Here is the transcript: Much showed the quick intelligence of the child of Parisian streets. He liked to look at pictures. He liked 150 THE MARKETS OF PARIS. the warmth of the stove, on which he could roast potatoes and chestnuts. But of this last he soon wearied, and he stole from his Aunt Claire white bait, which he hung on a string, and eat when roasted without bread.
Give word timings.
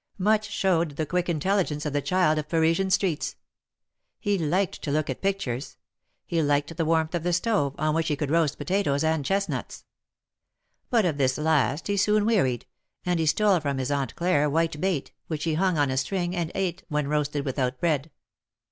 Much 0.17 0.49
showed 0.49 0.95
the 0.95 1.05
quick 1.05 1.29
intelligence 1.29 1.85
of 1.85 1.93
the 1.93 2.01
child 2.01 2.39
of 2.39 2.49
Parisian 2.49 2.89
streets. 2.89 3.35
He 4.19 4.35
liked 4.35 4.81
to 4.81 4.89
look 4.91 5.11
at 5.11 5.21
pictures. 5.21 5.77
He 6.25 6.41
liked 6.41 6.71
150 6.71 6.73
THE 6.73 6.85
MARKETS 6.85 7.07
OF 7.13 7.23
PARIS. 7.23 7.39
the 7.39 7.49
warmth 7.51 7.69
of 7.69 7.77
the 7.77 7.77
stove, 7.77 7.85
on 7.87 7.93
which 7.93 8.07
he 8.07 8.15
could 8.15 8.31
roast 8.31 8.57
potatoes 8.57 9.03
and 9.03 9.23
chestnuts. 9.23 9.85
But 10.89 11.05
of 11.05 11.19
this 11.19 11.37
last 11.37 11.85
he 11.85 11.97
soon 11.97 12.25
wearied, 12.25 12.65
and 13.05 13.19
he 13.19 13.27
stole 13.27 13.59
from 13.59 13.77
his 13.77 13.91
Aunt 13.91 14.15
Claire 14.15 14.49
white 14.49 14.81
bait, 14.81 15.11
which 15.27 15.43
he 15.43 15.53
hung 15.53 15.77
on 15.77 15.91
a 15.91 15.97
string, 15.97 16.35
and 16.35 16.51
eat 16.57 16.81
when 16.87 17.07
roasted 17.07 17.45
without 17.45 17.79
bread. 17.79 18.09